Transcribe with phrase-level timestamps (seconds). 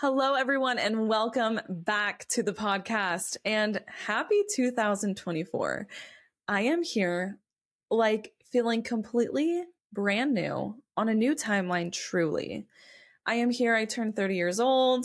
[0.00, 5.88] Hello, everyone, and welcome back to the podcast and happy 2024.
[6.46, 7.40] I am here
[7.90, 12.68] like feeling completely brand new on a new timeline, truly.
[13.26, 13.74] I am here.
[13.74, 15.04] I turned 30 years old.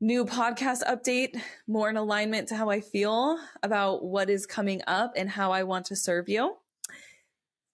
[0.00, 5.12] New podcast update, more in alignment to how I feel about what is coming up
[5.16, 6.56] and how I want to serve you.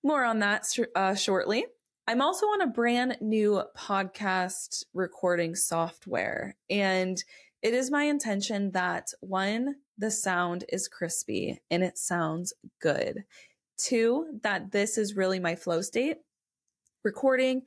[0.02, 0.66] More on that
[0.96, 1.66] uh, shortly.
[2.08, 7.22] I'm also on a brand new podcast recording software and
[7.60, 13.24] it is my intention that one, the sound is crispy and it sounds good.
[13.76, 16.16] Two, that this is really my flow state.
[17.04, 17.64] Recording,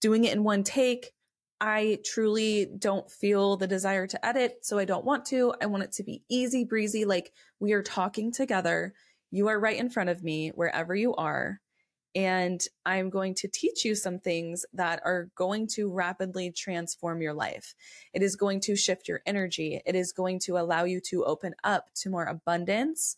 [0.00, 1.12] doing it in one take.
[1.60, 5.52] I truly don't feel the desire to edit, so I don't want to.
[5.60, 8.94] I want it to be easy breezy, like we are talking together.
[9.30, 11.60] You are right in front of me wherever you are.
[12.14, 17.34] And I'm going to teach you some things that are going to rapidly transform your
[17.34, 17.74] life.
[18.12, 19.80] It is going to shift your energy.
[19.84, 23.16] It is going to allow you to open up to more abundance,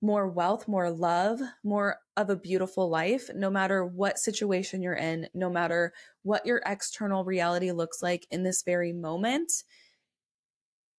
[0.00, 5.28] more wealth, more love, more of a beautiful life, no matter what situation you're in,
[5.34, 9.64] no matter what your external reality looks like in this very moment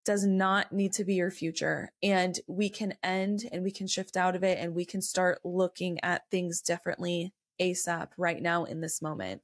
[0.06, 1.92] does not need to be your future.
[2.02, 5.40] And we can end and we can shift out of it and we can start
[5.44, 9.42] looking at things differently ASAP right now in this moment.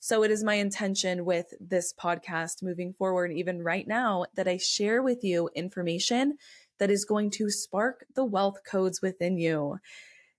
[0.00, 4.56] So it is my intention with this podcast moving forward, even right now, that I
[4.56, 6.38] share with you information
[6.78, 9.78] that is going to spark the wealth codes within you.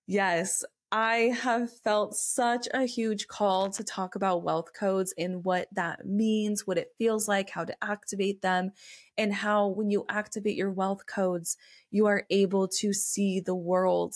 [0.06, 0.66] Yes,
[0.96, 6.06] I have felt such a huge call to talk about wealth codes and what that
[6.06, 8.74] means, what it feels like, how to activate them,
[9.18, 11.58] and how when you activate your wealth codes,
[11.90, 14.14] you are able to see the world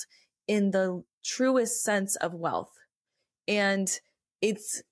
[0.47, 2.77] in the truest sense of wealth.
[3.47, 3.89] And
[4.39, 4.83] it's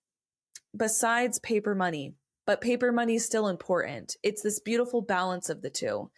[0.76, 2.16] besides paper money,
[2.48, 4.18] but paper money is still important.
[4.24, 6.10] It's this beautiful balance of the two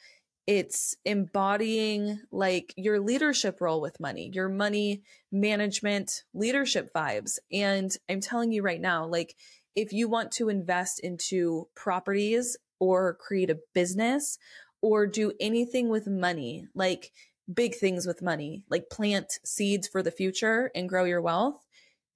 [0.48, 7.38] it's embodying like your leadership role with money, your money management leadership vibes.
[7.52, 9.36] And I'm telling you right now, like
[9.76, 14.40] if you want to invest into properties or create a business
[14.82, 17.12] or do anything with money, like
[17.54, 21.66] big things with money, like plant seeds for the future and grow your wealth,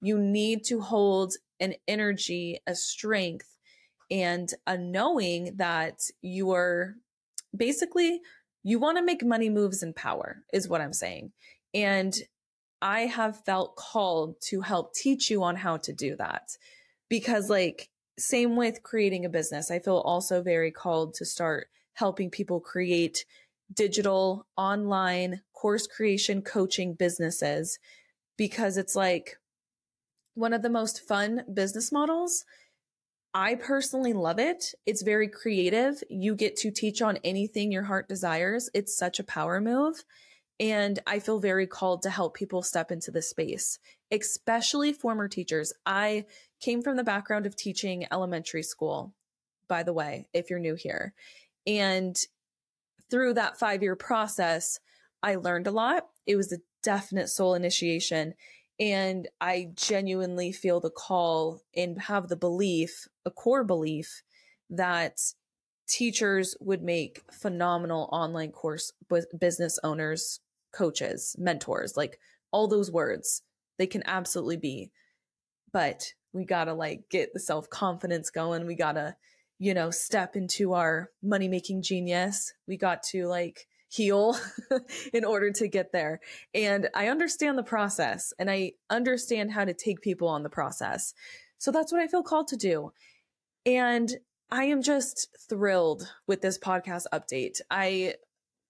[0.00, 3.58] you need to hold an energy, a strength,
[4.10, 6.96] and a knowing that you are
[7.56, 8.20] basically
[8.62, 11.32] you want to make money moves in power is what I'm saying.
[11.74, 12.14] And
[12.80, 16.56] I have felt called to help teach you on how to do that
[17.08, 19.70] because like same with creating a business.
[19.70, 23.24] I feel also very called to start helping people create
[23.72, 27.78] digital online course creation coaching businesses
[28.36, 29.38] because it's like
[30.34, 32.44] one of the most fun business models
[33.34, 34.74] I personally love it.
[34.84, 36.02] It's very creative.
[36.10, 38.68] You get to teach on anything your heart desires.
[38.74, 40.04] It's such a power move.
[40.60, 43.78] And I feel very called to help people step into this space,
[44.10, 45.72] especially former teachers.
[45.86, 46.26] I
[46.60, 49.14] came from the background of teaching elementary school,
[49.66, 51.14] by the way, if you're new here.
[51.66, 52.16] And
[53.10, 54.78] through that five year process,
[55.22, 56.06] I learned a lot.
[56.26, 58.34] It was a definite soul initiation.
[58.82, 64.24] And I genuinely feel the call and have the belief, a core belief
[64.70, 65.20] that
[65.86, 68.92] teachers would make phenomenal online course
[69.38, 70.40] business owners,
[70.74, 72.18] coaches, mentors, like
[72.50, 73.42] all those words.
[73.78, 74.90] They can absolutely be.
[75.72, 78.66] But we gotta like get the self confidence going.
[78.66, 79.14] We gotta,
[79.60, 82.52] you know, step into our money making genius.
[82.66, 84.36] We got to like heal
[85.12, 86.20] in order to get there.
[86.54, 91.12] And I understand the process and I understand how to take people on the process.
[91.58, 92.92] So that's what I feel called to do.
[93.66, 94.10] And
[94.50, 97.60] I am just thrilled with this podcast update.
[97.70, 98.14] I,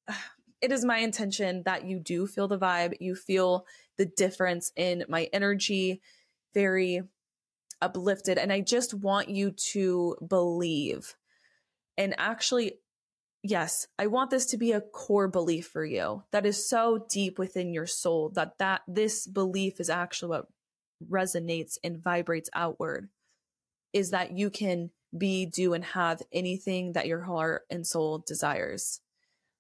[0.61, 2.95] it is my intention that you do feel the vibe.
[3.01, 3.65] You feel
[3.99, 6.01] the difference in my energy,
[6.53, 7.03] very
[7.81, 8.39] uplifted.
[8.39, 11.15] And I just want you to believe
[11.97, 12.79] and actually
[13.43, 17.39] yes, I want this to be a core belief for you that is so deep
[17.39, 20.47] within your soul that that this belief is actually what
[21.11, 23.09] resonates and vibrates outward
[23.93, 29.01] is that you can be, do, and have anything that your heart and soul desires.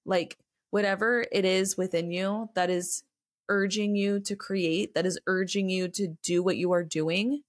[0.06, 0.38] Like
[0.70, 3.02] whatever it is within you that is
[3.49, 7.43] urging you to create, that is urging you to do what you are doing,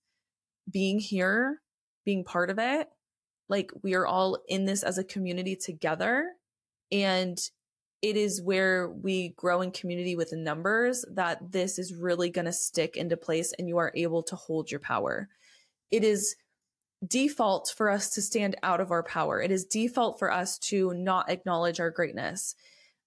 [0.70, 1.62] being here,
[2.04, 2.90] being part of it,
[3.50, 6.32] like we are all in this as a community together.
[6.92, 7.38] And
[8.02, 12.46] it is where we grow in community with the numbers that this is really going
[12.46, 15.30] to stick into place and you are able to hold your power.
[15.90, 16.36] It is
[17.08, 19.42] default for us to stand out of our power.
[19.42, 22.56] It is default for us to not acknowledge our greatness,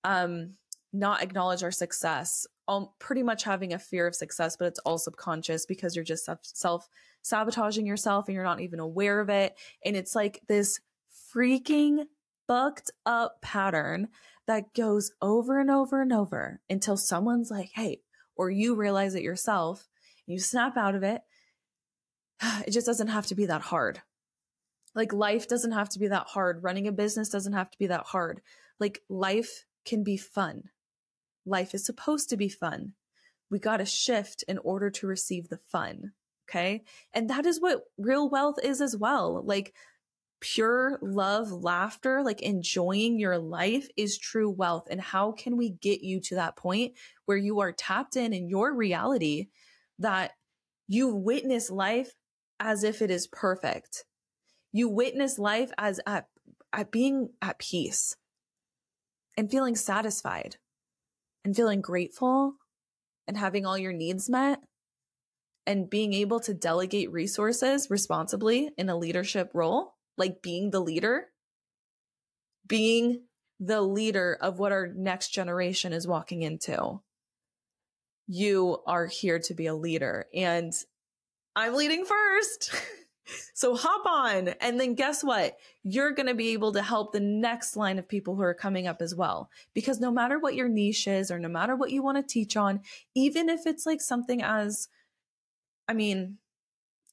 [0.05, 0.55] um,
[0.93, 2.47] not acknowledge our success.
[2.69, 6.29] Um, pretty much having a fear of success, but it's all subconscious because you're just
[6.43, 6.89] self
[7.27, 9.55] sabotaging yourself and you're not even aware of it.
[9.85, 10.81] And it's like this
[11.35, 12.05] freaking
[12.47, 14.09] fucked up pattern
[14.47, 18.01] that goes over and over and over until someone's like, hey,
[18.37, 19.89] or you realize it yourself,
[20.27, 21.23] you snap out of it.
[22.67, 24.03] It just doesn't have to be that hard.
[24.95, 26.63] Like life doesn't have to be that hard.
[26.63, 28.41] Running a business doesn't have to be that hard.
[28.79, 30.65] Like life can be fun.
[31.45, 32.95] Life is supposed to be fun.
[33.51, 36.13] We got to shift in order to receive the fun.
[36.49, 36.85] Okay.
[37.13, 39.43] And that is what real wealth is as well.
[39.45, 39.75] Like
[40.41, 44.87] pure love, laughter, like enjoying your life is true wealth.
[44.91, 46.93] And how can we get you to that point
[47.25, 49.49] where you are tapped in in your reality
[49.99, 50.33] that
[50.87, 52.13] you witness life
[52.61, 54.05] as if it is perfect?
[54.73, 56.27] You witness life as at,
[56.73, 58.15] at being at peace
[59.37, 60.57] and feeling satisfied
[61.45, 62.55] and feeling grateful
[63.27, 64.61] and having all your needs met
[65.67, 71.27] and being able to delegate resources responsibly in a leadership role like being the leader,
[72.67, 73.23] being
[73.61, 77.01] the leader of what our next generation is walking into.
[78.27, 80.73] You are here to be a leader and
[81.55, 82.75] I'm leading first.
[83.55, 84.49] so hop on.
[84.61, 85.57] And then guess what?
[85.83, 88.87] You're going to be able to help the next line of people who are coming
[88.87, 89.49] up as well.
[89.75, 92.57] Because no matter what your niche is or no matter what you want to teach
[92.57, 92.81] on,
[93.15, 94.89] even if it's like something as,
[95.89, 96.39] I mean,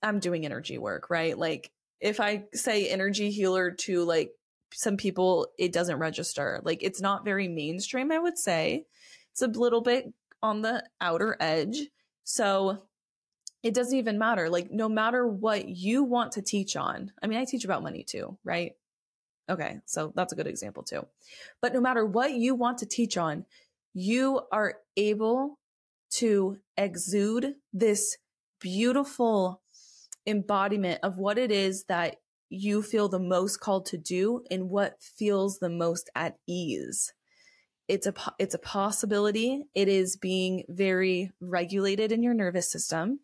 [0.02, 1.38] I'm doing energy work, right?
[1.38, 4.31] Like if I say energy healer to like
[4.74, 6.60] some people, it doesn't register.
[6.64, 8.86] Like it's not very mainstream, I would say.
[9.31, 11.80] It's a little bit on the outer edge.
[12.24, 12.84] So
[13.64, 14.50] it doesn't even matter.
[14.50, 17.12] Like no matter what you want to teach on.
[17.22, 18.74] I mean, I teach about money too, right?
[19.50, 19.80] Okay.
[19.86, 21.06] So that's a good example too.
[21.62, 23.46] But no matter what you want to teach on,
[23.94, 25.60] you are able
[26.16, 28.18] to exude this
[28.63, 29.62] beautiful
[30.25, 32.15] embodiment of what it is that
[32.50, 37.13] you feel the most called to do and what feels the most at ease.
[37.88, 39.63] It's a it's a possibility.
[39.75, 43.19] It is being very regulated in your nervous system.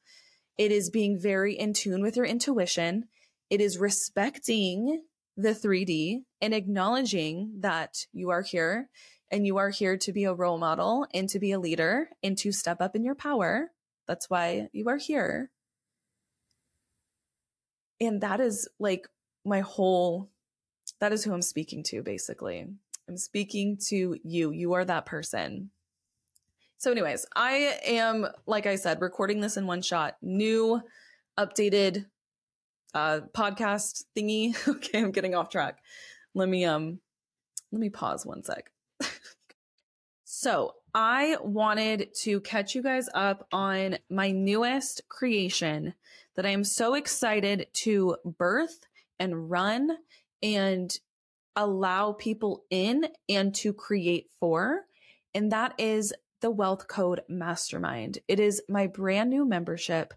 [0.58, 3.06] It is being very in tune with your intuition.
[3.50, 5.02] It is respecting
[5.38, 8.90] the 3D and acknowledging that you are here
[9.32, 12.38] and you are here to be a role model and to be a leader and
[12.40, 13.72] to step up in your power.
[14.10, 15.52] That's why you are here
[18.02, 19.08] and that is like
[19.46, 20.30] my whole
[21.00, 22.68] that is who I'm speaking to basically.
[23.08, 24.52] I'm speaking to you.
[24.52, 25.72] You are that person.
[26.78, 30.18] So anyways, I am like I said recording this in one shot.
[30.22, 30.82] New
[31.38, 32.06] updated
[32.94, 34.56] uh podcast thingy.
[34.68, 35.80] okay, I'm getting off track.
[36.34, 37.00] Let me um
[37.72, 38.72] let me pause one sec.
[40.24, 45.94] so, I wanted to catch you guys up on my newest creation
[46.36, 48.80] that I am so excited to birth
[49.20, 49.98] and run
[50.42, 50.98] and
[51.56, 54.86] allow people in and to create for.
[55.34, 58.20] And that is the Wealth Code Mastermind.
[58.28, 60.14] It is my brand new membership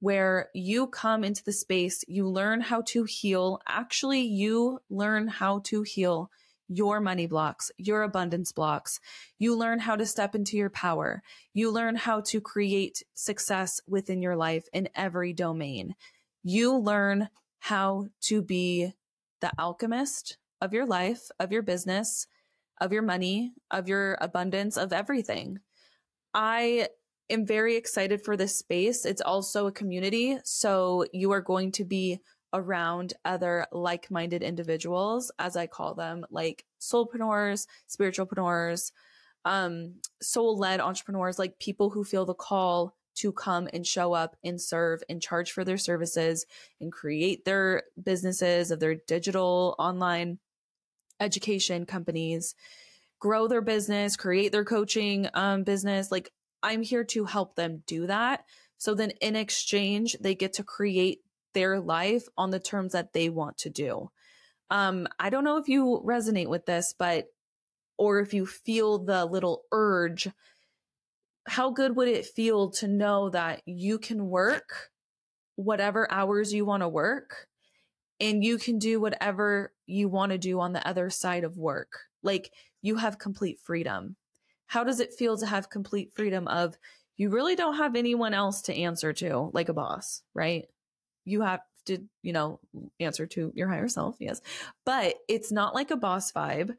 [0.00, 3.60] where you come into the space, you learn how to heal.
[3.66, 6.30] Actually, you learn how to heal
[6.68, 9.00] your money blocks, your abundance blocks.
[9.38, 11.22] You learn how to step into your power.
[11.54, 15.94] You learn how to create success within your life in every domain.
[16.42, 17.28] You learn
[17.60, 18.92] how to be
[19.40, 22.26] the alchemist of your life, of your business,
[22.80, 25.58] of your money, of your abundance, of everything.
[26.34, 26.88] I
[27.30, 29.04] am very excited for this space.
[29.04, 30.38] It's also a community.
[30.44, 32.20] So you are going to be
[32.56, 38.90] around other like-minded individuals, as I call them, like soulpreneurs, spiritualpreneurs,
[39.44, 44.60] um, soul-led entrepreneurs, like people who feel the call to come and show up and
[44.60, 46.46] serve and charge for their services
[46.80, 50.38] and create their businesses of their digital online
[51.20, 52.54] education companies,
[53.18, 56.10] grow their business, create their coaching um, business.
[56.10, 56.30] Like
[56.62, 58.44] I'm here to help them do that.
[58.78, 61.20] So then in exchange, they get to create
[61.56, 64.10] their life on the terms that they want to do.
[64.68, 67.28] Um, I don't know if you resonate with this, but,
[67.96, 70.28] or if you feel the little urge,
[71.46, 74.90] how good would it feel to know that you can work
[75.54, 77.48] whatever hours you want to work
[78.20, 82.00] and you can do whatever you want to do on the other side of work?
[82.22, 84.16] Like you have complete freedom.
[84.66, 86.76] How does it feel to have complete freedom of
[87.16, 90.66] you really don't have anyone else to answer to like a boss, right?
[91.26, 92.60] You have to, you know,
[92.98, 94.16] answer to your higher self.
[94.18, 94.40] Yes.
[94.86, 96.74] But it's not like a boss vibe.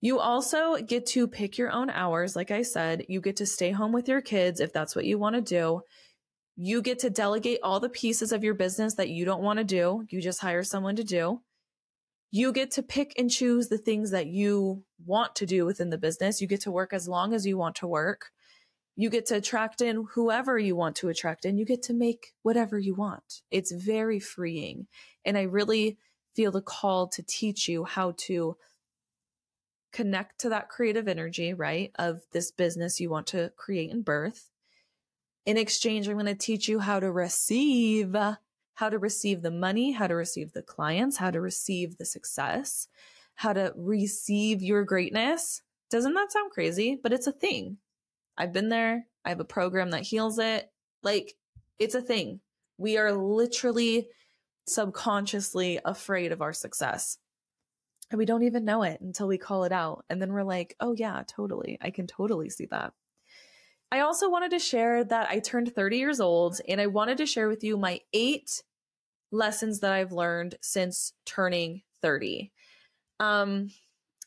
[0.00, 2.34] You also get to pick your own hours.
[2.34, 5.18] Like I said, you get to stay home with your kids if that's what you
[5.18, 5.82] want to do.
[6.56, 9.64] You get to delegate all the pieces of your business that you don't want to
[9.64, 10.04] do.
[10.08, 11.40] You just hire someone to do.
[12.30, 15.98] You get to pick and choose the things that you want to do within the
[15.98, 16.40] business.
[16.40, 18.30] You get to work as long as you want to work.
[18.94, 21.56] You get to attract in whoever you want to attract in.
[21.56, 23.42] You get to make whatever you want.
[23.50, 24.86] It's very freeing.
[25.24, 25.96] And I really
[26.34, 28.56] feel the call to teach you how to
[29.92, 31.90] connect to that creative energy, right?
[31.98, 34.50] Of this business you want to create and birth.
[35.44, 38.14] In exchange, I'm going to teach you how to receive,
[38.74, 42.88] how to receive the money, how to receive the clients, how to receive the success,
[43.36, 45.62] how to receive your greatness.
[45.90, 46.98] Doesn't that sound crazy?
[47.02, 47.78] But it's a thing.
[48.36, 49.06] I've been there.
[49.24, 50.70] I have a program that heals it.
[51.02, 51.34] Like
[51.78, 52.40] it's a thing.
[52.78, 54.08] We are literally
[54.66, 57.18] subconsciously afraid of our success.
[58.10, 60.04] And we don't even know it until we call it out.
[60.10, 61.78] And then we're like, oh, yeah, totally.
[61.80, 62.92] I can totally see that.
[63.90, 67.26] I also wanted to share that I turned 30 years old and I wanted to
[67.26, 68.62] share with you my eight
[69.30, 72.52] lessons that I've learned since turning 30.
[73.20, 73.70] Um,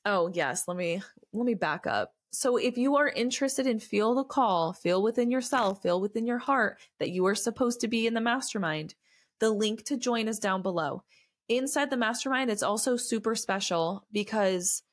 [0.06, 1.02] oh yes, let me
[1.34, 2.14] let me back up.
[2.38, 6.40] So if you are interested in feel the call, feel within yourself, feel within your
[6.40, 8.96] heart that you are supposed to be in the mastermind,
[9.40, 11.04] the link to join is down below
[11.50, 14.84] inside the mastermind, it's also super special because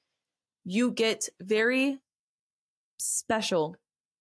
[0.64, 1.98] you get very
[2.98, 3.76] special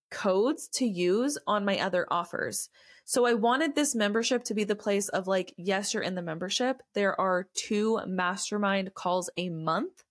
[0.09, 2.69] codes to use on my other offers.
[3.05, 6.21] So I wanted this membership to be the place of like, yes, you're in the
[6.21, 6.81] membership.
[6.93, 10.03] There are two mastermind calls a month.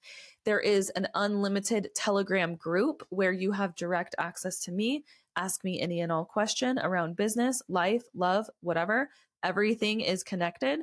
[0.44, 5.04] There is an unlimited Telegram group where you have direct access to me.
[5.36, 9.10] Ask me any and all question around business, life, love, whatever.
[9.42, 10.80] Everything is connected.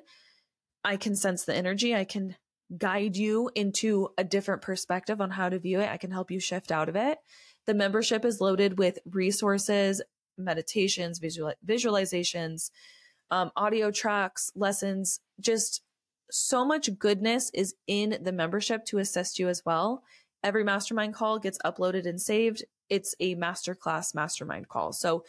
[0.83, 1.95] I can sense the energy.
[1.95, 2.35] I can
[2.77, 5.89] guide you into a different perspective on how to view it.
[5.89, 7.17] I can help you shift out of it.
[7.65, 10.01] The membership is loaded with resources,
[10.37, 12.71] meditations, visual, visualizations,
[13.31, 15.81] um, audio tracks, lessons, just
[16.31, 20.03] so much goodness is in the membership to assist you as well.
[20.43, 22.63] Every mastermind call gets uploaded and saved.
[22.89, 24.93] It's a masterclass mastermind call.
[24.93, 25.25] So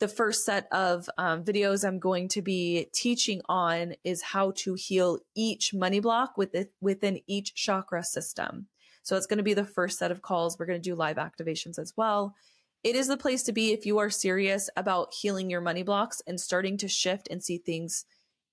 [0.00, 4.74] the first set of um, videos I'm going to be teaching on is how to
[4.74, 8.66] heal each money block within, within each chakra system.
[9.02, 10.58] So it's going to be the first set of calls.
[10.58, 12.34] We're going to do live activations as well.
[12.82, 16.22] It is the place to be if you are serious about healing your money blocks
[16.26, 18.06] and starting to shift and see things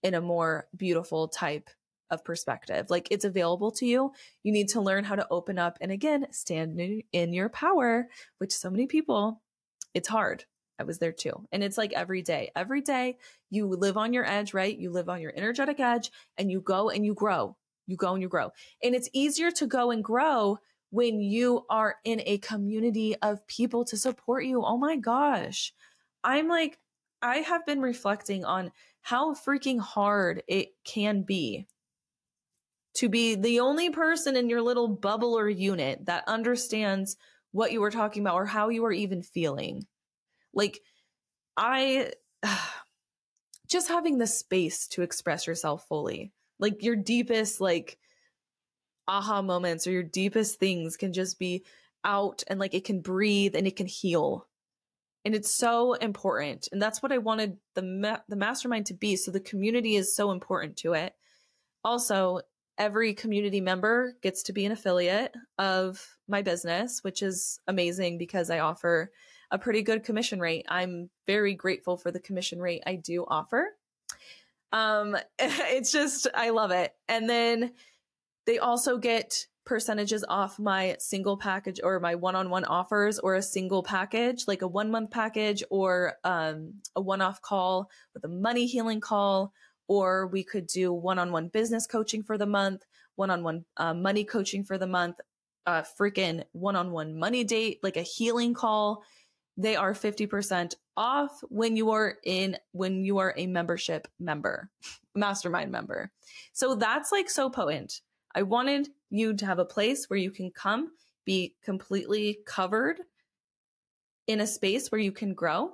[0.04, 1.70] in a more beautiful type
[2.10, 2.88] of perspective.
[2.90, 4.12] Like it's available to you.
[4.44, 6.80] You need to learn how to open up and again, stand
[7.12, 9.42] in your power, which so many people,
[9.94, 10.46] it's hard
[10.80, 11.48] I was there too.
[11.52, 13.18] And it's like every day, every day
[13.50, 14.78] you live on your edge, right?
[14.78, 17.56] You live on your energetic edge and you go and you grow.
[17.88, 18.52] You go and you grow.
[18.84, 20.60] And it's easier to go and grow
[20.90, 24.64] when you are in a community of people to support you.
[24.64, 25.74] Oh my gosh.
[26.24, 26.78] I'm like,
[27.22, 28.72] I have been reflecting on
[29.02, 31.66] how freaking hard it can be
[32.98, 37.16] to be the only person in your little bubble or unit that understands
[37.52, 39.86] what you were talking about or how you are even feeling.
[40.54, 40.80] Like,
[41.56, 42.12] I
[43.68, 48.00] just having the space to express yourself fully, like your deepest, like,
[49.08, 51.64] aha moments or your deepest things can just be
[52.04, 54.48] out and like it can breathe and it can heal.
[55.24, 56.68] And it's so important.
[56.72, 59.16] And that's what I wanted the ma- the mastermind to be.
[59.18, 61.14] So the community is so important to it.
[61.84, 62.42] Also,
[62.78, 68.50] every community member gets to be an affiliate of my business, which is amazing because
[68.50, 69.12] I offer
[69.52, 70.66] a pretty good commission rate.
[70.68, 73.76] I'm very grateful for the commission rate I do offer.
[74.72, 76.94] Um, it's just, I love it.
[77.08, 77.74] And then
[78.46, 83.84] they also get percentages off my single package or my one-on-one offers or a single
[83.84, 89.02] package like a one month package or um, a one-off call with a money healing
[89.02, 89.52] call
[89.88, 92.84] or we could do one-on-one business coaching for the month
[93.16, 95.20] one-on-one uh, money coaching for the month
[95.68, 99.04] a freaking one-on-one money date like a healing call.
[99.58, 104.70] They are 50% off when you are in when you are a membership member
[105.16, 106.12] mastermind member.
[106.54, 108.02] So that's like so potent.
[108.34, 110.92] I wanted you to have a place where you can come
[111.26, 113.02] be completely covered
[114.28, 115.74] in a space where you can grow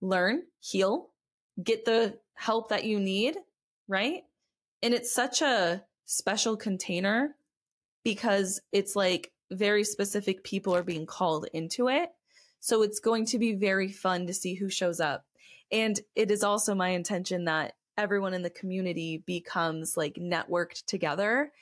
[0.00, 1.10] learn heal
[1.62, 3.36] get the help that you need
[3.88, 4.22] right
[4.82, 7.34] and it's such a special container
[8.04, 12.10] because it's like very specific people are being called into it
[12.64, 15.26] so it's going to be very fun to see who shows up.
[15.70, 21.52] And it is also my intention that everyone in the community becomes like networked together,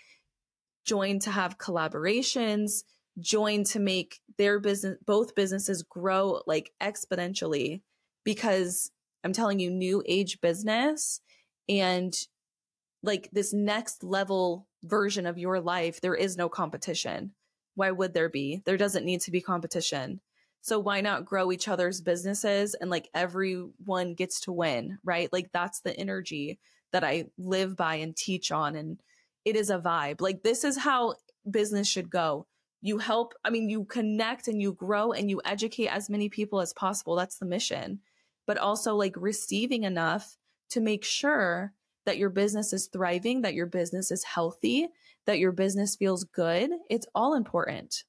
[0.85, 2.85] join to have collaborations,
[3.19, 7.83] join to make their business, both businesses grow like exponentially
[8.23, 8.93] because
[9.25, 11.21] I'm telling you, new age business
[11.69, 12.15] and
[13.03, 17.33] like this next level version of your life, there is no competition.
[17.75, 18.63] Why would there be?
[18.65, 20.21] There doesn't need to be competition.
[20.61, 25.33] So why not grow each other's businesses and like everyone gets to win, right?
[25.33, 26.61] Like that's the energy
[26.93, 28.77] that I live by and teach on.
[28.77, 29.01] And
[29.45, 30.21] it is a vibe.
[30.21, 31.17] Like this is how
[31.51, 32.47] business should go.
[32.81, 36.61] You help, I mean, you connect and you grow and you educate as many people
[36.61, 37.17] as possible.
[37.17, 38.01] That's the mission.
[38.47, 40.37] But also like receiving enough
[40.71, 41.73] to make sure
[42.05, 44.89] that your business is thriving, that your business is healthy,
[45.27, 46.71] that your business feels good.
[46.91, 48.05] It's all important.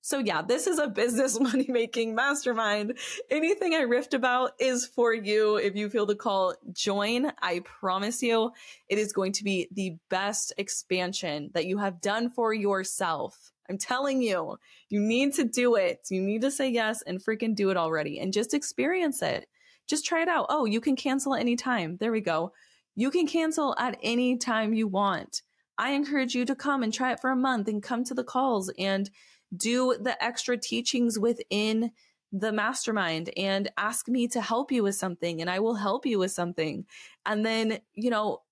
[0.00, 2.96] So yeah, this is a business money making mastermind.
[3.30, 5.56] Anything I riffed about is for you.
[5.56, 7.30] If you feel the call, join.
[7.42, 8.52] I promise you
[8.88, 13.52] it is going to be the best expansion that you have done for yourself.
[13.68, 14.56] I'm telling you,
[14.88, 16.00] you need to do it.
[16.10, 19.46] You need to say yes and freaking do it already and just experience it.
[19.86, 20.46] Just try it out.
[20.48, 21.96] Oh, you can cancel at any time.
[21.98, 22.52] There we go.
[22.94, 25.42] You can cancel at any time you want.
[25.78, 28.24] I encourage you to come and try it for a month and come to the
[28.24, 29.08] calls and
[29.56, 31.92] do the extra teachings within
[32.32, 36.18] the mastermind and ask me to help you with something and I will help you
[36.18, 36.84] with something.
[37.24, 38.42] And then, you know,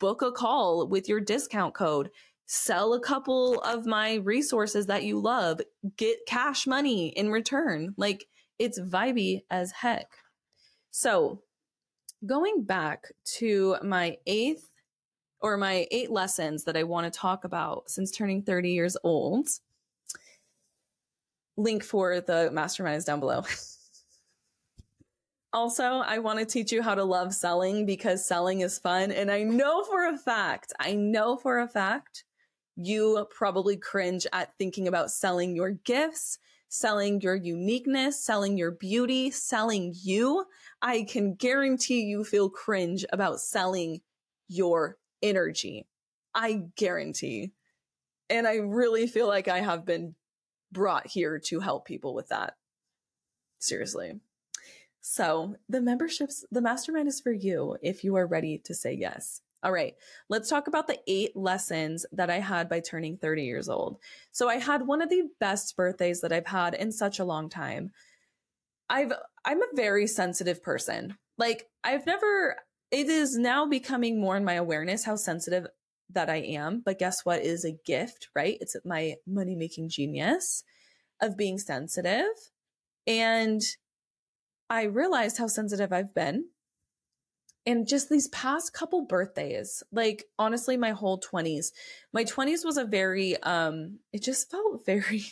[0.00, 2.10] book a call with your discount code,
[2.52, 5.60] sell a couple of my resources that you love,
[5.96, 7.94] get cash money in return.
[7.96, 8.26] Like
[8.58, 10.08] it's vibey as heck.
[10.90, 11.42] So
[12.26, 14.68] going back to my eighth
[15.40, 19.48] or my eight lessons that I want to talk about since turning 30 years old.
[21.56, 23.44] Link for the mastermind is down below.
[25.52, 29.12] also, I want to teach you how to love selling because selling is fun.
[29.12, 32.24] And I know for a fact, I know for a fact,
[32.76, 39.30] you probably cringe at thinking about selling your gifts, selling your uniqueness, selling your beauty,
[39.30, 40.44] selling you.
[40.80, 44.00] I can guarantee you feel cringe about selling
[44.48, 45.86] your energy.
[46.34, 47.52] I guarantee.
[48.28, 50.14] And I really feel like I have been
[50.72, 52.54] brought here to help people with that.
[53.58, 54.20] Seriously.
[55.00, 59.40] So the memberships, the mastermind is for you if you are ready to say yes.
[59.62, 59.94] All right,
[60.28, 63.98] let's talk about the eight lessons that I had by turning 30 years old.
[64.32, 67.50] So I had one of the best birthdays that I've had in such a long
[67.50, 67.90] time.
[68.88, 69.12] I've
[69.44, 71.16] I'm a very sensitive person.
[71.36, 72.56] Like I've never
[72.90, 75.66] it is now becoming more in my awareness how sensitive
[76.12, 76.82] that I am.
[76.84, 78.58] But guess what is a gift, right?
[78.60, 80.64] It's my money making genius
[81.20, 82.24] of being sensitive.
[83.06, 83.60] And
[84.68, 86.46] I realized how sensitive I've been.
[87.66, 91.72] And just these past couple birthdays, like honestly, my whole 20s,
[92.12, 95.24] my 20s was a very, um, it just felt very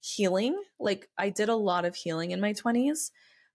[0.00, 0.60] healing.
[0.78, 3.10] Like I did a lot of healing in my 20s.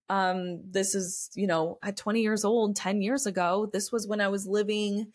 [0.10, 4.22] Um, this is, you know, at 20 years old, 10 years ago, this was when
[4.22, 5.12] I was living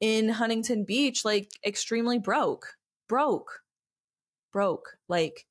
[0.00, 2.74] in Huntington Beach, like extremely broke,
[3.08, 3.62] broke,
[4.52, 5.46] broke, like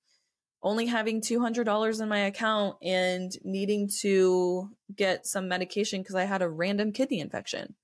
[0.66, 6.42] only having $200 in my account and needing to get some medication because I had
[6.42, 7.76] a random kidney infection.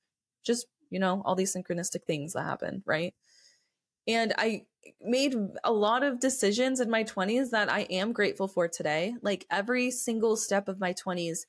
[0.43, 3.13] Just, you know, all these synchronistic things that happen, right?
[4.07, 4.63] And I
[4.99, 9.13] made a lot of decisions in my 20s that I am grateful for today.
[9.21, 11.41] Like every single step of my 20s,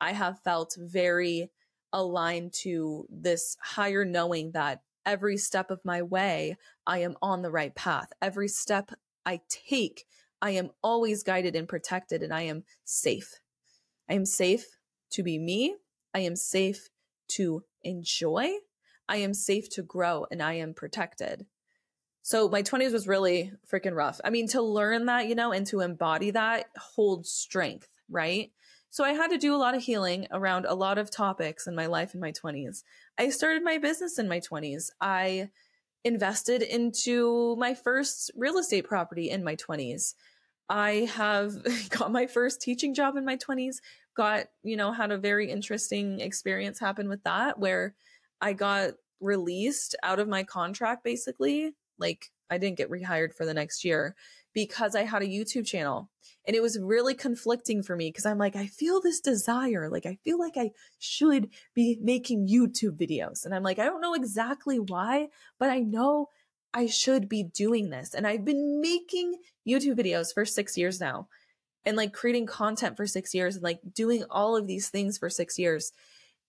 [0.00, 1.50] I have felt very
[1.92, 7.50] aligned to this higher knowing that every step of my way, I am on the
[7.50, 8.12] right path.
[8.22, 8.92] Every step
[9.24, 10.06] I take,
[10.40, 13.40] I am always guided and protected, and I am safe.
[14.08, 14.66] I am safe
[15.12, 15.76] to be me.
[16.14, 16.88] I am safe
[17.28, 18.50] to enjoy.
[19.08, 21.46] I am safe to grow, and I am protected.
[22.22, 24.20] So my 20s was really freaking rough.
[24.24, 28.50] I mean, to learn that, you know, and to embody that holds strength, right?
[28.90, 31.74] So I had to do a lot of healing around a lot of topics in
[31.74, 32.82] my life in my 20s.
[33.18, 34.90] I started my business in my 20s.
[35.00, 35.50] I
[36.04, 40.14] invested into my first real estate property in my 20s.
[40.68, 41.54] I have
[41.90, 43.76] got my first teaching job in my 20s,
[44.16, 47.94] got, you know, had a very interesting experience happen with that where
[48.40, 53.54] I got released out of my contract basically like I didn't get rehired for the
[53.54, 54.14] next year
[54.56, 56.08] because I had a YouTube channel.
[56.46, 59.90] And it was really conflicting for me because I'm like, I feel this desire.
[59.90, 63.44] Like, I feel like I should be making YouTube videos.
[63.44, 66.28] And I'm like, I don't know exactly why, but I know
[66.72, 68.14] I should be doing this.
[68.14, 71.28] And I've been making YouTube videos for six years now
[71.84, 75.28] and like creating content for six years and like doing all of these things for
[75.28, 75.92] six years.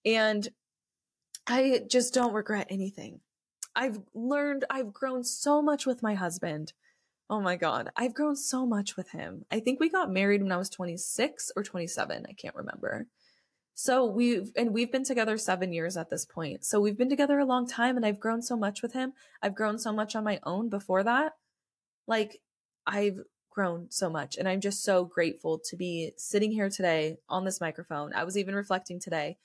[0.05, 0.47] And
[1.45, 3.19] I just don't regret anything.
[3.75, 6.71] I've learned, I've grown so much with my husband.
[7.29, 7.89] Oh my God.
[7.95, 9.45] I've grown so much with him.
[9.51, 12.25] I think we got married when I was 26 or 27.
[12.27, 13.07] I can't remember.
[13.73, 16.65] So we've, and we've been together seven years at this point.
[16.65, 19.13] So we've been together a long time and I've grown so much with him.
[19.41, 21.33] I've grown so much on my own before that.
[22.07, 22.41] Like
[22.87, 23.19] I've
[23.51, 27.59] grown so much and I'm just so grateful to be sitting here today on this
[27.59, 28.13] microphone.
[28.13, 29.37] I was even reflecting today.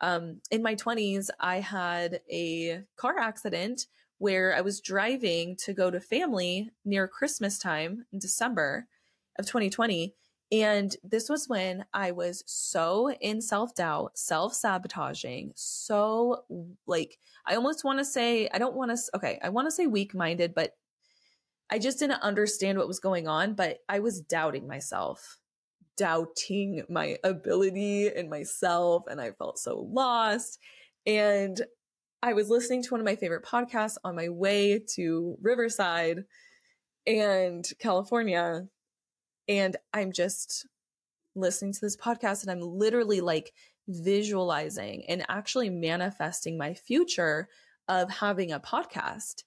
[0.00, 3.86] Um, in my 20s, I had a car accident
[4.22, 8.86] where I was driving to go to family near Christmas time in December
[9.36, 10.14] of 2020.
[10.52, 16.44] And this was when I was so in self doubt, self sabotaging, so
[16.86, 19.88] like, I almost want to say, I don't want to, okay, I want to say
[19.88, 20.76] weak minded, but
[21.68, 23.54] I just didn't understand what was going on.
[23.54, 25.38] But I was doubting myself,
[25.96, 29.02] doubting my ability and myself.
[29.10, 30.60] And I felt so lost.
[31.06, 31.60] And
[32.24, 36.24] I was listening to one of my favorite podcasts on my way to Riverside
[37.04, 38.68] and California.
[39.48, 40.68] And I'm just
[41.34, 43.52] listening to this podcast and I'm literally like
[43.88, 47.48] visualizing and actually manifesting my future
[47.88, 49.42] of having a podcast.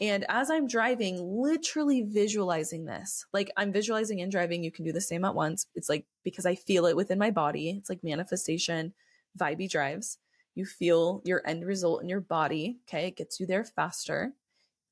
[0.00, 4.92] And as I'm driving, literally visualizing this, like I'm visualizing and driving, you can do
[4.92, 5.68] the same at once.
[5.76, 7.70] It's like because I feel it within my body.
[7.70, 8.94] It's like manifestation,
[9.38, 10.18] vibey drives.
[10.56, 12.78] You feel your end result in your body.
[12.88, 13.08] Okay.
[13.08, 14.32] It gets you there faster.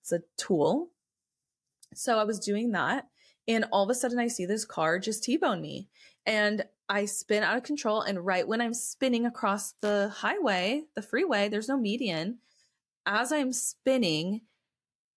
[0.03, 0.91] It's a tool.
[1.95, 3.09] So I was doing that.
[3.49, 5.89] And all of a sudden, I see this car just T bone me.
[6.27, 8.03] And I spin out of control.
[8.03, 12.39] And right when I'm spinning across the highway, the freeway, there's no median.
[13.07, 14.43] As I'm spinning,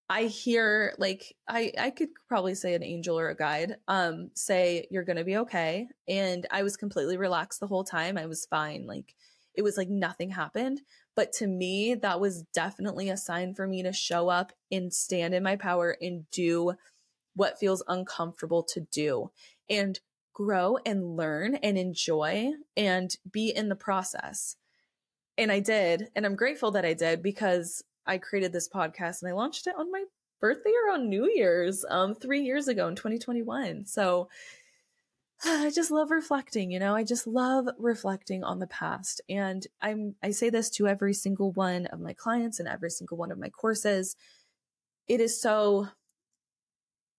[0.09, 4.87] I hear like I I could probably say an angel or a guide um say
[4.89, 8.17] you're going to be okay and I was completely relaxed the whole time.
[8.17, 8.87] I was fine.
[8.87, 9.15] Like
[9.57, 10.81] it was like nothing happened.
[11.15, 15.33] But to me, that was definitely a sign for me to show up and stand
[15.33, 16.73] in my power and do
[17.35, 19.31] what feels uncomfortable to do
[19.69, 19.99] and
[20.33, 24.55] grow and learn and enjoy and be in the process.
[25.37, 26.09] And I did.
[26.15, 29.73] And I'm grateful that I did because I created this podcast and I launched it
[29.77, 30.03] on my
[30.39, 33.85] birthday or on New Year's um, three years ago in 2021.
[33.85, 34.29] So
[35.45, 39.21] I just love reflecting, you know, I just love reflecting on the past.
[39.29, 43.17] And I'm, I say this to every single one of my clients and every single
[43.17, 44.15] one of my courses.
[45.07, 45.87] It is so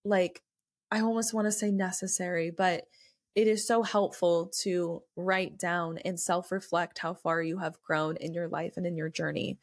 [0.03, 0.41] like,
[0.91, 2.85] I almost want to say necessary, but
[3.35, 8.17] it is so helpful to write down and self reflect how far you have grown
[8.17, 9.57] in your life and in your journey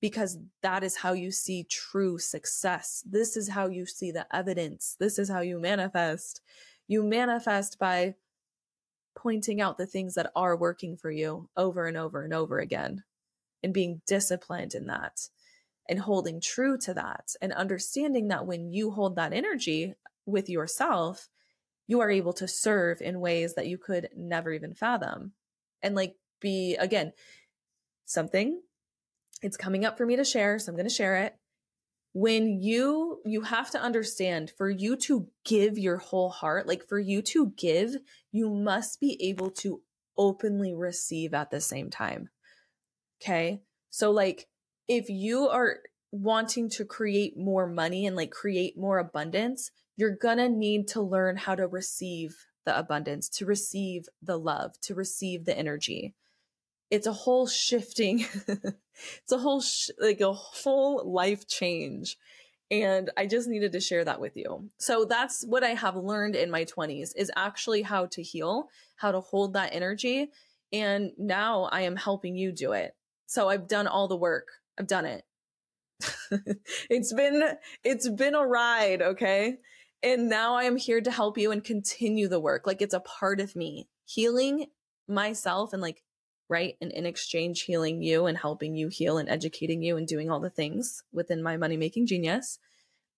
[0.00, 3.02] because that is how you see true success.
[3.08, 4.96] This is how you see the evidence.
[5.00, 6.42] This is how you manifest
[6.86, 8.14] you manifest by
[9.16, 13.04] pointing out the things that are working for you over and over and over again
[13.62, 15.28] and being disciplined in that
[15.88, 19.94] and holding true to that and understanding that when you hold that energy
[20.26, 21.28] with yourself,
[21.86, 25.32] you are able to serve in ways that you could never even fathom.
[25.82, 27.12] And like be, again,
[28.06, 28.60] something,
[29.42, 30.58] it's coming up for me to share.
[30.58, 31.36] So I'm going to share it
[32.14, 36.98] when you you have to understand for you to give your whole heart like for
[36.98, 37.96] you to give
[38.30, 39.82] you must be able to
[40.16, 42.30] openly receive at the same time.
[43.20, 43.62] Okay?
[43.90, 44.46] So like
[44.86, 45.78] if you are
[46.12, 51.36] wanting to create more money and like create more abundance you're gonna need to learn
[51.36, 56.14] how to receive the abundance to receive the love to receive the energy
[56.90, 62.16] it's a whole shifting it's a whole sh- like a whole life change
[62.70, 64.68] and i just needed to share that with you.
[64.78, 69.12] So that's what i have learned in my 20s is actually how to heal how
[69.12, 70.30] to hold that energy
[70.72, 72.94] and now i am helping you do it.
[73.26, 74.48] So i've done all the work.
[74.78, 75.24] I've done it.
[76.90, 79.58] It's been it's been a ride okay?
[80.02, 82.66] And now i am here to help you and continue the work.
[82.66, 83.88] Like it's a part of me.
[84.06, 84.66] Healing
[85.08, 86.02] myself and like
[86.54, 86.76] right?
[86.80, 90.38] And in exchange, healing you and helping you heal and educating you and doing all
[90.38, 92.60] the things within my money making genius,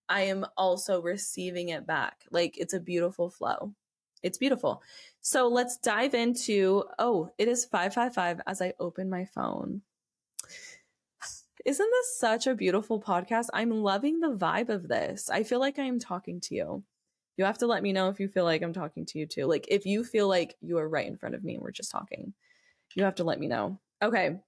[0.08, 2.24] I am also receiving it back.
[2.30, 3.74] Like it's a beautiful flow.
[4.22, 4.82] It's beautiful.
[5.20, 9.82] So let's dive into oh, it is 555 as I open my phone.
[11.66, 13.48] Isn't this such a beautiful podcast?
[13.52, 15.28] I'm loving the vibe of this.
[15.28, 16.84] I feel like I'm talking to you.
[17.36, 19.44] You have to let me know if you feel like I'm talking to you too.
[19.44, 21.90] Like if you feel like you are right in front of me and we're just
[21.90, 22.32] talking.
[22.94, 23.78] You have to let me know.
[24.02, 24.38] Okay.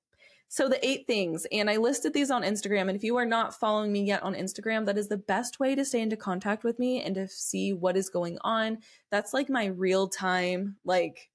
[0.51, 2.89] So the eight things, and I listed these on Instagram.
[2.89, 5.75] And if you are not following me yet on Instagram, that is the best way
[5.75, 8.79] to stay into contact with me and to see what is going on.
[9.11, 11.29] That's like my real time, like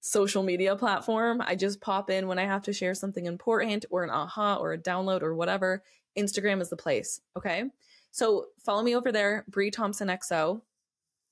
[0.00, 1.42] social media platform.
[1.44, 4.72] I just pop in when I have to share something important or an aha or
[4.72, 5.82] a download or whatever.
[6.16, 7.20] Instagram is the place.
[7.36, 7.64] Okay.
[8.12, 10.62] So follow me over there, Bre Thompson XO,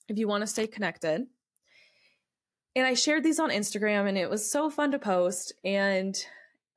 [0.08, 1.26] if you want to stay connected.
[2.76, 5.52] And I shared these on Instagram and it was so fun to post.
[5.64, 6.16] And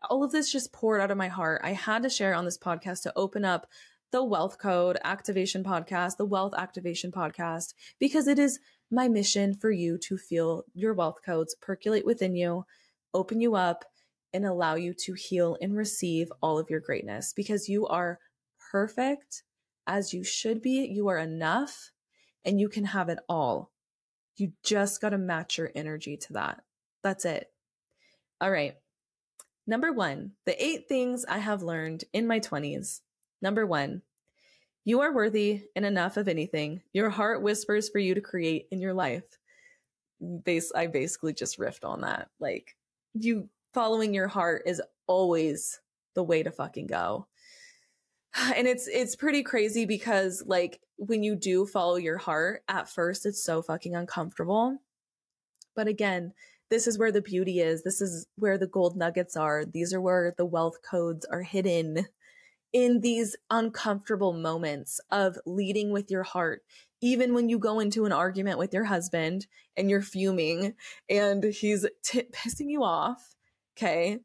[0.10, 1.62] all of this just poured out of my heart.
[1.64, 3.68] I had to share on this podcast to open up
[4.12, 9.72] the Wealth Code Activation Podcast, the Wealth Activation Podcast, because it is my mission for
[9.72, 12.66] you to feel your wealth codes percolate within you,
[13.14, 13.86] open you up,
[14.34, 18.20] and allow you to heal and receive all of your greatness because you are
[18.72, 19.44] perfect
[19.88, 20.88] as you should be.
[20.92, 21.92] You are enough
[22.46, 23.71] and you can have it all.
[24.42, 26.64] You just got to match your energy to that.
[27.04, 27.52] That's it.
[28.42, 28.76] All right.
[29.68, 33.02] Number one, the eight things I have learned in my 20s.
[33.44, 34.02] Number one,
[34.84, 38.82] you are worthy and enough of anything your heart whispers for you to create in
[38.82, 39.38] your life.
[40.44, 42.30] Base, I basically just riffed on that.
[42.40, 42.76] Like,
[43.14, 45.80] you following your heart is always
[46.16, 47.28] the way to fucking go.
[48.56, 53.26] And it's it's pretty crazy because like when you do follow your heart, at first
[53.26, 54.78] it's so fucking uncomfortable.
[55.76, 56.34] But again,
[56.70, 57.84] this is where the beauty is.
[57.84, 59.66] This is where the gold nuggets are.
[59.66, 62.08] These are where the wealth codes are hidden
[62.74, 66.64] in these uncomfortable moments of leading with your heart.
[67.02, 70.76] Even when you go into an argument with your husband and you're fuming
[71.10, 73.36] and he's t- pissing you off,
[73.76, 74.20] okay?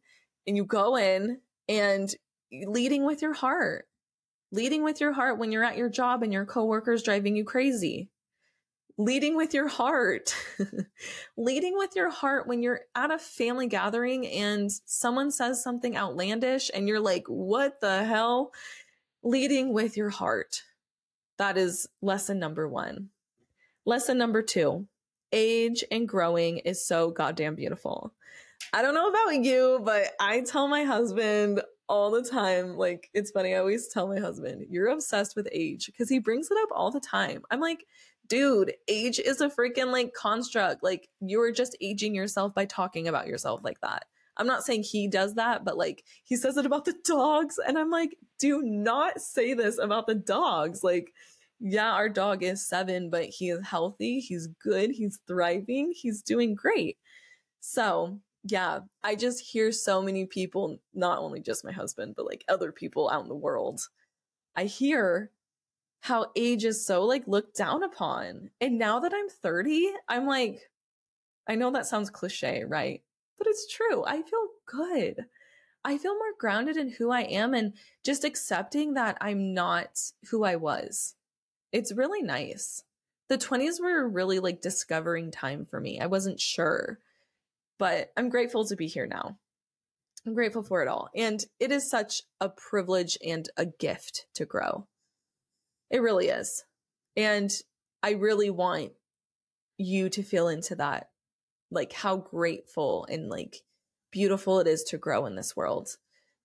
[0.46, 2.14] And you go in and
[2.52, 3.88] leading with your heart,
[4.56, 8.08] leading with your heart when you're at your job and your coworkers driving you crazy,
[8.96, 10.34] leading with your heart,
[11.36, 16.70] leading with your heart when you're at a family gathering and someone says something outlandish
[16.74, 18.50] and you're like, what the hell?
[19.22, 20.62] Leading with your heart.
[21.36, 23.10] That is lesson number one.
[23.84, 24.86] Lesson number two
[25.32, 28.14] age and growing is so goddamn beautiful.
[28.72, 32.76] I don't know about you, but I tell my husband all the time.
[32.76, 33.54] Like, it's funny.
[33.54, 36.90] I always tell my husband, you're obsessed with age because he brings it up all
[36.90, 37.42] the time.
[37.50, 37.84] I'm like,
[38.28, 40.82] dude, age is a freaking like construct.
[40.82, 44.04] Like you're just aging yourself by talking about yourself like that.
[44.36, 47.58] I'm not saying he does that, but like he says it about the dogs.
[47.66, 50.84] And I'm like, do not say this about the dogs.
[50.84, 51.12] Like,
[51.58, 54.20] yeah, our dog is seven, but he is healthy.
[54.20, 54.90] He's good.
[54.90, 55.92] He's thriving.
[55.94, 56.98] He's doing great.
[57.60, 58.20] So,
[58.50, 62.72] yeah, I just hear so many people, not only just my husband, but like other
[62.72, 63.80] people out in the world.
[64.54, 65.30] I hear
[66.00, 68.50] how age is so like looked down upon.
[68.60, 70.70] And now that I'm 30, I'm like,
[71.48, 73.02] I know that sounds cliche, right?
[73.38, 74.04] But it's true.
[74.04, 75.26] I feel good.
[75.84, 80.44] I feel more grounded in who I am and just accepting that I'm not who
[80.44, 81.14] I was.
[81.72, 82.82] It's really nice.
[83.28, 86.00] The 20s were really like discovering time for me.
[86.00, 86.98] I wasn't sure,
[87.78, 89.38] but I'm grateful to be here now.
[90.26, 91.08] I'm grateful for it all.
[91.14, 94.86] And it is such a privilege and a gift to grow.
[95.90, 96.64] It really is.
[97.16, 97.52] And
[98.02, 98.92] I really want
[99.78, 101.10] you to feel into that,
[101.70, 103.62] like how grateful and like
[104.10, 105.90] beautiful it is to grow in this world,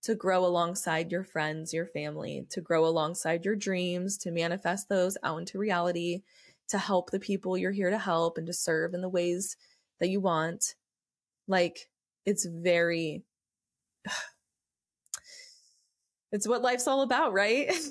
[0.03, 5.17] to grow alongside your friends, your family, to grow alongside your dreams, to manifest those
[5.23, 6.21] out into reality,
[6.69, 9.57] to help the people you're here to help and to serve in the ways
[9.99, 10.75] that you want.
[11.51, 11.87] Like
[12.25, 13.23] it's very,
[16.31, 17.71] it's what life's all about, right?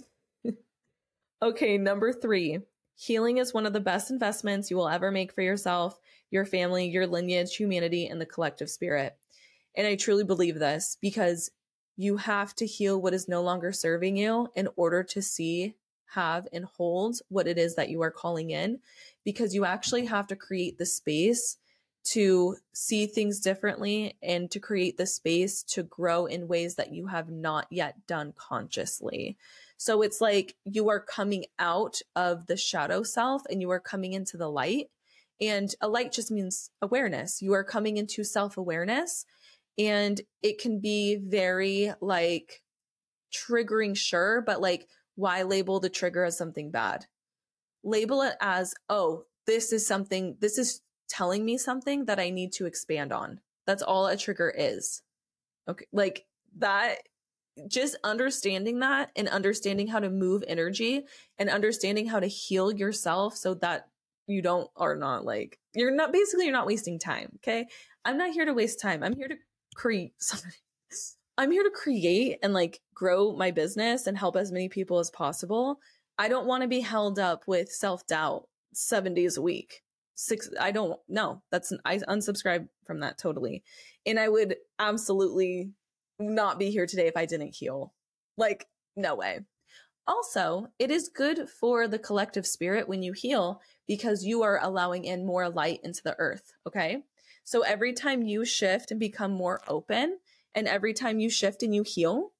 [1.42, 2.58] Okay, number three.
[2.96, 5.98] Healing is one of the best investments you will ever make for yourself,
[6.30, 9.16] your family, your lineage, humanity, and the collective spirit.
[9.74, 11.50] And I truly believe this because
[11.96, 15.76] you have to heal what is no longer serving you in order to see,
[16.12, 18.80] have, and hold what it is that you are calling in,
[19.24, 21.56] because you actually have to create the space
[22.02, 27.06] to see things differently and to create the space to grow in ways that you
[27.08, 29.36] have not yet done consciously.
[29.76, 34.12] So it's like you are coming out of the shadow self and you are coming
[34.12, 34.88] into the light.
[35.40, 37.40] And a light just means awareness.
[37.40, 39.24] You are coming into self awareness.
[39.78, 42.62] And it can be very like
[43.32, 47.06] triggering, sure, but like, why label the trigger as something bad?
[47.82, 52.52] Label it as, oh, this is something, this is telling me something that I need
[52.54, 53.40] to expand on.
[53.66, 55.02] That's all a trigger is.
[55.68, 55.84] Okay.
[55.92, 56.24] Like
[56.58, 56.98] that
[57.68, 61.02] just understanding that and understanding how to move energy
[61.38, 63.88] and understanding how to heal yourself so that
[64.26, 67.66] you don't are not like you're not basically you're not wasting time okay
[68.04, 69.36] i'm not here to waste time i'm here to
[69.74, 70.52] create something
[71.36, 75.10] i'm here to create and like grow my business and help as many people as
[75.10, 75.80] possible
[76.18, 79.82] i don't want to be held up with self-doubt seven days a week
[80.20, 83.64] six i don't know that's i unsubscribe from that totally.
[84.04, 85.72] And i would absolutely
[86.18, 87.94] not be here today if i didn't heal.
[88.36, 89.40] Like no way.
[90.06, 95.04] Also it is good for the collective spirit when you heal because you are allowing
[95.04, 96.98] in more light into the earth okay?
[97.44, 100.18] So every time you shift and become more open
[100.54, 102.32] and every time you shift and you heal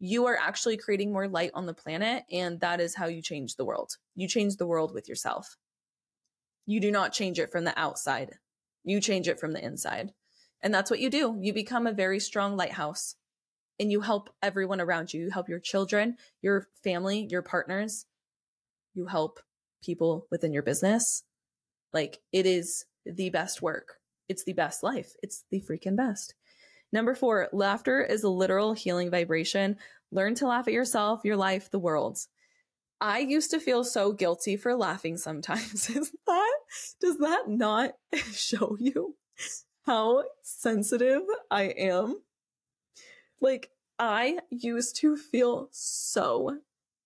[0.00, 3.54] you are actually creating more light on the planet and that is how you change
[3.54, 3.92] the world.
[4.16, 5.56] You change the world with yourself
[6.66, 8.34] you do not change it from the outside.
[8.84, 10.12] You change it from the inside.
[10.62, 11.38] And that's what you do.
[11.40, 13.14] You become a very strong lighthouse
[13.78, 15.22] and you help everyone around you.
[15.22, 18.06] You help your children, your family, your partners.
[18.94, 19.40] You help
[19.84, 21.22] people within your business.
[21.92, 23.98] Like it is the best work.
[24.28, 25.12] It's the best life.
[25.22, 26.34] It's the freaking best.
[26.92, 29.76] Number four, laughter is a literal healing vibration.
[30.10, 32.18] Learn to laugh at yourself, your life, the world.
[33.00, 35.90] I used to feel so guilty for laughing sometimes.
[35.96, 36.55] Is that
[37.00, 37.92] does that not
[38.32, 39.16] show you
[39.82, 42.22] how sensitive I am?
[43.40, 46.58] Like I used to feel so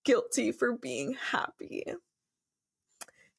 [0.03, 1.85] guilty for being happy.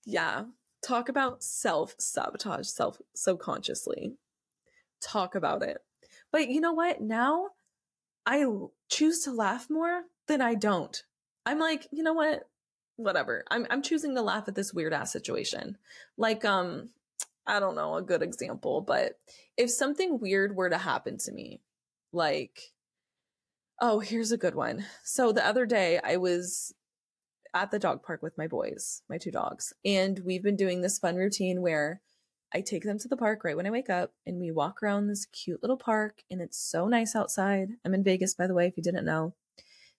[0.04, 0.44] Yeah,
[0.82, 4.16] talk about self-sabotage self subconsciously.
[5.00, 5.78] Talk about it.
[6.30, 7.00] But you know what?
[7.00, 7.50] Now
[8.24, 8.44] I
[8.88, 11.02] choose to laugh more than I don't.
[11.44, 12.48] I'm like, you know what?
[13.02, 13.44] Whatever.
[13.50, 15.78] I'm I'm choosing to laugh at this weird ass situation.
[16.16, 16.90] Like um
[17.46, 19.18] I don't know a good example, but
[19.56, 21.60] if something weird were to happen to me,
[22.12, 22.72] like
[23.80, 24.84] oh, here's a good one.
[25.02, 26.72] So the other day I was
[27.54, 30.98] at the dog park with my boys, my two dogs, and we've been doing this
[30.98, 32.00] fun routine where
[32.54, 35.06] I take them to the park right when I wake up and we walk around
[35.06, 37.70] this cute little park and it's so nice outside.
[37.84, 39.34] I'm in Vegas by the way if you didn't know.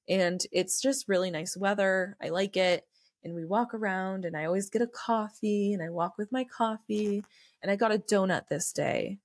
[0.07, 2.17] And it's just really nice weather.
[2.21, 2.85] I like it.
[3.23, 6.43] And we walk around, and I always get a coffee, and I walk with my
[6.43, 7.23] coffee.
[7.61, 9.19] And I got a donut this day.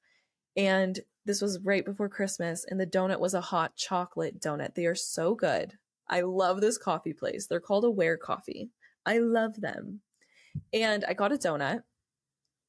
[0.57, 4.75] And this was right before Christmas, and the donut was a hot chocolate donut.
[4.75, 5.75] They are so good.
[6.09, 7.47] I love this coffee place.
[7.47, 8.71] They're called Aware Coffee.
[9.05, 10.01] I love them.
[10.73, 11.83] And I got a donut,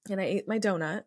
[0.09, 1.03] and I ate my donut.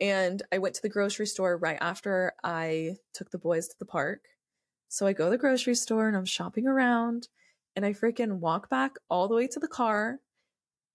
[0.00, 3.84] And I went to the grocery store right after I took the boys to the
[3.84, 4.24] park.
[4.88, 7.28] So I go to the grocery store and I'm shopping around
[7.76, 10.18] and I freaking walk back all the way to the car.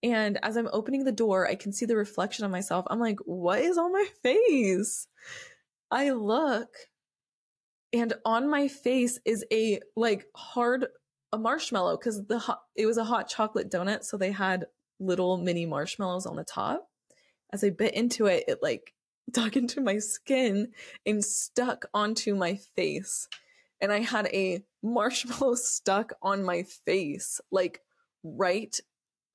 [0.04, 2.86] And as I'm opening the door, I can see the reflection of myself.
[2.90, 5.08] I'm like, what is on my face?
[5.90, 6.70] I look
[7.96, 10.88] and on my face is a like hard
[11.32, 14.66] a marshmallow because the hot, it was a hot chocolate donut so they had
[15.00, 16.90] little mini marshmallows on the top
[17.54, 18.94] as i bit into it it like
[19.32, 20.68] dug into my skin
[21.06, 23.28] and stuck onto my face
[23.82, 27.82] and I had a marshmallow stuck on my face, like
[28.24, 28.78] right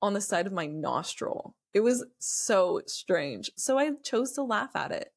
[0.01, 1.55] on the side of my nostril.
[1.73, 3.51] It was so strange.
[3.55, 5.13] So I chose to laugh at it.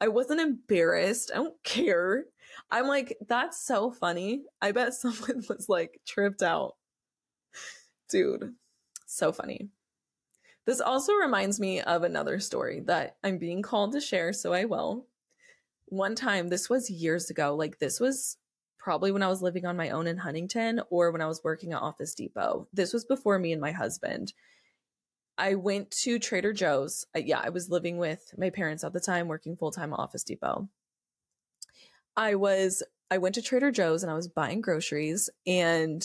[0.00, 1.30] I wasn't embarrassed.
[1.32, 2.24] I don't care.
[2.70, 4.42] I'm like, that's so funny.
[4.60, 6.74] I bet someone was like tripped out.
[8.08, 8.54] Dude,
[9.06, 9.68] so funny.
[10.66, 14.66] This also reminds me of another story that I'm being called to share, so I
[14.66, 15.06] will.
[15.86, 18.36] One time, this was years ago, like this was
[18.78, 21.72] probably when I was living on my own in Huntington or when I was working
[21.72, 22.68] at Office Depot.
[22.72, 24.32] This was before me and my husband.
[25.36, 27.04] I went to Trader Joe's.
[27.14, 29.98] I, yeah, I was living with my parents at the time, working full time at
[29.98, 30.68] Office Depot.
[32.16, 35.30] I was, I went to Trader Joe's and I was buying groceries.
[35.46, 36.04] And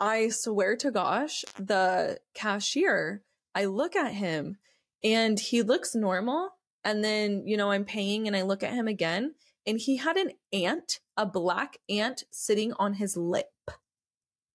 [0.00, 3.22] I swear to gosh, the cashier,
[3.54, 4.56] I look at him
[5.04, 6.50] and he looks normal.
[6.84, 9.34] And then, you know, I'm paying and I look at him again
[9.66, 13.46] and he had an ant, a black ant sitting on his lip.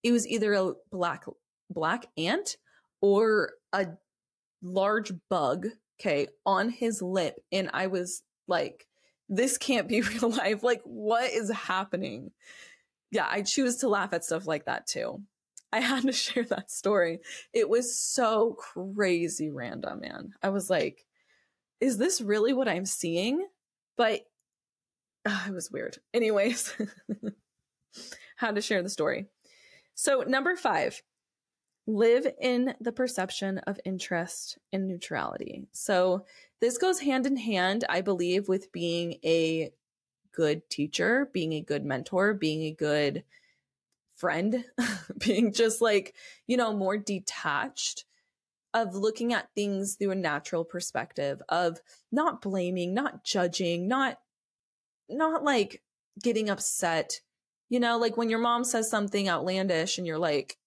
[0.02, 1.24] It was either a black
[1.70, 2.56] black ant
[3.00, 3.86] or a
[4.62, 5.66] large bug,
[6.00, 8.86] okay, on his lip and I was like
[9.28, 10.62] this can't be real life.
[10.62, 12.32] Like what is happening?
[13.10, 15.22] Yeah, I choose to laugh at stuff like that too.
[15.72, 17.20] I had to share that story.
[17.52, 20.32] It was so crazy random, man.
[20.42, 21.04] I was like,
[21.80, 23.46] is this really what I'm seeing?
[23.96, 24.22] But
[25.24, 25.98] uh, it was weird.
[26.12, 26.74] Anyways,
[28.36, 29.26] had to share the story.
[29.94, 31.02] So, number five,
[31.86, 35.66] live in the perception of interest and neutrality.
[35.72, 36.24] So,
[36.60, 39.72] this goes hand in hand, I believe, with being a
[40.32, 43.24] good teacher, being a good mentor, being a good
[44.16, 44.64] friend,
[45.18, 46.14] being just like,
[46.46, 48.04] you know, more detached
[48.74, 54.18] of looking at things through a natural perspective of not blaming, not judging, not
[55.12, 55.82] not like
[56.22, 57.20] getting upset.
[57.68, 60.58] You know, like when your mom says something outlandish and you're like,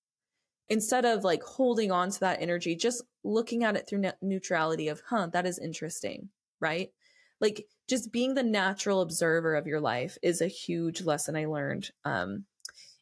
[0.70, 4.88] instead of like holding on to that energy, just looking at it through ne- neutrality
[4.88, 6.30] of, huh, that is interesting,
[6.60, 6.91] right?
[7.39, 11.91] Like just being the natural observer of your life is a huge lesson I learned.
[12.04, 12.46] Um,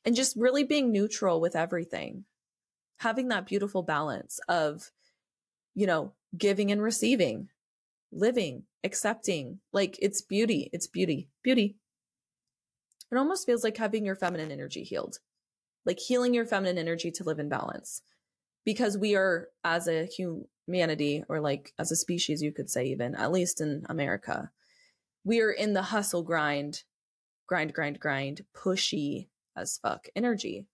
[0.05, 2.25] and just really being neutral with everything,
[2.97, 4.91] having that beautiful balance of,
[5.75, 7.49] you know, giving and receiving,
[8.13, 9.59] living, accepting.
[9.71, 10.69] Like it's beauty.
[10.73, 11.77] It's beauty, beauty.
[13.11, 15.19] It almost feels like having your feminine energy healed
[15.85, 18.01] like healing your feminine energy to live in balance
[18.65, 23.15] because we are as a humanity or like as a species you could say even
[23.15, 24.49] at least in america
[25.23, 26.83] we are in the hustle grind
[27.47, 30.67] grind grind grind pushy as fuck energy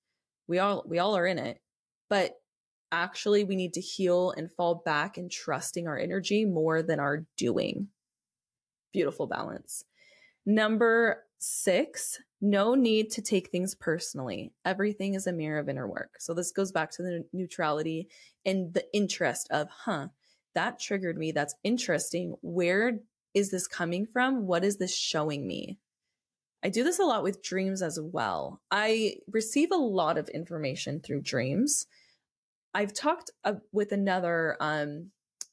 [0.48, 1.60] we all we all are in it
[2.10, 2.36] but
[2.92, 7.26] actually we need to heal and fall back and trusting our energy more than our
[7.38, 7.88] doing
[8.92, 9.86] beautiful balance
[10.46, 14.54] number six no need to take things personally.
[14.64, 16.16] Everything is a mirror of inner work.
[16.20, 18.08] So this goes back to the neutrality
[18.46, 20.08] and the interest of, huh,
[20.56, 21.32] that triggered me.
[21.32, 22.36] That's interesting.
[22.42, 23.00] Where
[23.34, 24.48] is this coming from?
[24.48, 25.80] What is this showing me?
[26.64, 28.62] I do this a lot with dreams as well.
[28.72, 31.88] I receive a lot of information through dreams.
[32.74, 35.12] I've talked uh, with another um,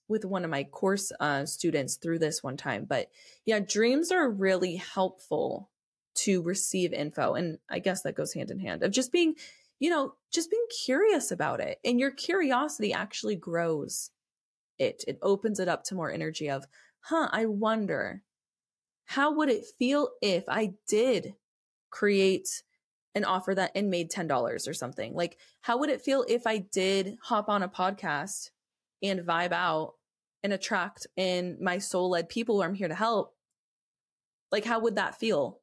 [0.08, 3.10] with one of my course uh, students through this one time, but
[3.44, 5.70] yeah, dreams are really helpful
[6.14, 7.34] to receive info.
[7.34, 9.34] And I guess that goes hand in hand of just being,
[9.78, 11.78] you know, just being curious about it.
[11.84, 14.10] And your curiosity actually grows
[14.78, 15.04] it.
[15.06, 16.66] It opens it up to more energy of,
[17.00, 18.22] huh, I wonder
[19.04, 21.34] how would it feel if I did
[21.90, 22.62] create
[23.16, 25.12] an offer that and made $10 or something?
[25.14, 28.50] Like, how would it feel if I did hop on a podcast
[29.02, 29.94] and vibe out
[30.44, 33.34] and attract in my soul led people who I'm here to help?
[34.52, 35.60] Like, how would that feel?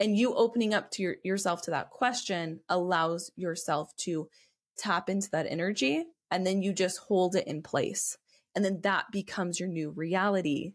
[0.00, 4.28] and you opening up to your, yourself to that question allows yourself to
[4.76, 8.16] tap into that energy and then you just hold it in place
[8.54, 10.72] and then that becomes your new reality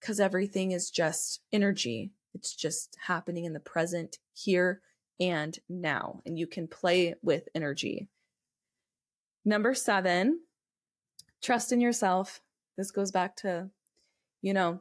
[0.00, 4.80] because everything is just energy it's just happening in the present here
[5.18, 8.08] and now and you can play with energy
[9.44, 10.40] number seven
[11.42, 12.40] trust in yourself
[12.76, 13.68] this goes back to
[14.42, 14.80] you know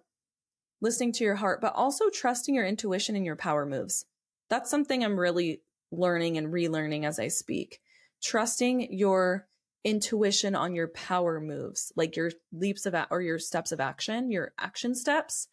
[0.82, 4.06] listening to your heart, but also trusting your intuition and your power moves.
[4.50, 7.80] That's something I'm really learning and relearning as I speak.
[8.22, 9.48] Trusting your
[9.84, 14.54] intuition on your power moves, like your leaps of or your steps of action, your
[14.58, 15.48] action steps,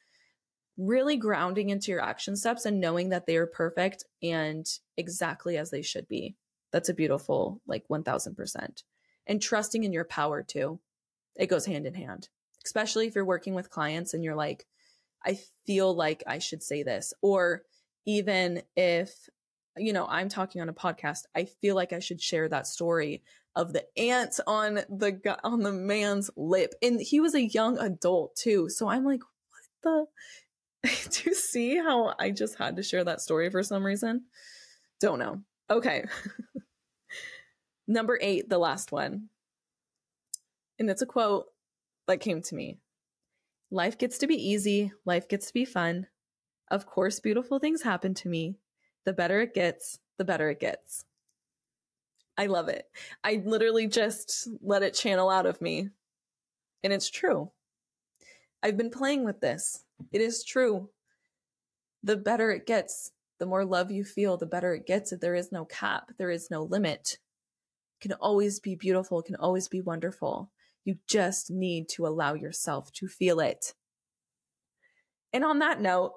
[0.76, 4.66] really grounding into your action steps and knowing that they are perfect and
[4.96, 6.36] exactly as they should be.
[6.72, 8.82] That's a beautiful, like 1000%.
[9.26, 10.78] And trusting in your power too.
[11.36, 12.28] It goes hand in hand,
[12.64, 14.66] especially if you're working with clients and you're like,
[15.24, 17.12] I feel like I should say this.
[17.20, 17.62] Or
[18.06, 19.28] even if,
[19.76, 23.22] you know, I'm talking on a podcast, I feel like I should share that story
[23.54, 26.74] of the ant on the on the man's lip.
[26.82, 28.68] And he was a young adult too.
[28.68, 30.06] So I'm like, what the
[31.10, 34.24] do you see how I just had to share that story for some reason?
[35.00, 35.40] Don't know.
[35.70, 36.04] Okay.
[37.88, 39.28] Number eight, the last one.
[40.78, 41.46] And it's a quote
[42.06, 42.78] that came to me.
[43.70, 44.92] Life gets to be easy.
[45.04, 46.06] Life gets to be fun.
[46.70, 48.56] Of course, beautiful things happen to me.
[49.04, 51.04] The better it gets, the better it gets.
[52.36, 52.86] I love it.
[53.24, 55.90] I literally just let it channel out of me.
[56.84, 57.50] And it's true.
[58.62, 59.84] I've been playing with this.
[60.12, 60.90] It is true.
[62.02, 65.12] The better it gets, the more love you feel, the better it gets.
[65.20, 67.18] There is no cap, there is no limit.
[68.00, 70.50] It can always be beautiful, it can always be wonderful.
[70.84, 73.74] You just need to allow yourself to feel it.
[75.32, 76.12] And on that note,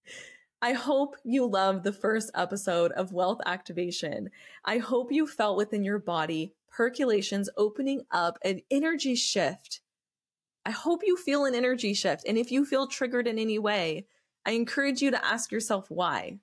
[0.62, 4.30] I hope you love the first episode of Wealth Activation.
[4.64, 9.80] I hope you felt within your body percolations opening up an energy shift.
[10.64, 12.24] I hope you feel an energy shift.
[12.26, 14.06] And if you feel triggered in any way,
[14.44, 16.38] I encourage you to ask yourself why.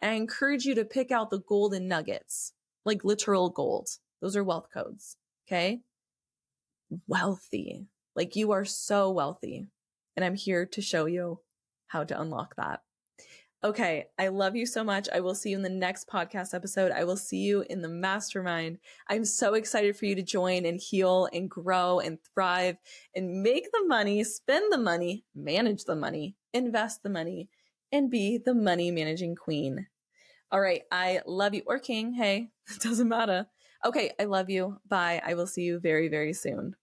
[0.00, 2.52] And I encourage you to pick out the golden nuggets,
[2.84, 3.88] like literal gold.
[4.20, 5.16] Those are wealth codes.
[5.46, 5.80] Okay
[7.06, 7.86] wealthy.
[8.14, 9.68] Like you are so wealthy.
[10.16, 11.40] And I'm here to show you
[11.86, 12.80] how to unlock that.
[13.64, 15.08] Okay, I love you so much.
[15.12, 16.92] I will see you in the next podcast episode.
[16.92, 18.78] I will see you in the mastermind.
[19.08, 22.76] I'm so excited for you to join and heal and grow and thrive
[23.16, 27.48] and make the money, spend the money, manage the money, invest the money,
[27.90, 29.88] and be the money managing queen.
[30.52, 32.12] All right, I love you or king.
[32.12, 33.48] Hey, it doesn't matter.
[33.84, 34.78] Okay, I love you.
[34.88, 35.20] Bye.
[35.24, 36.76] I will see you very, very soon.